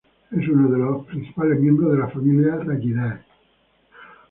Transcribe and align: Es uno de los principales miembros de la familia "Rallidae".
Es 0.31 0.47
uno 0.49 0.67
de 0.71 0.79
los 0.79 1.05
principales 1.05 1.59
miembros 1.59 1.91
de 1.91 1.99
la 1.99 2.07
familia 2.07 2.55
"Rallidae". 2.55 3.21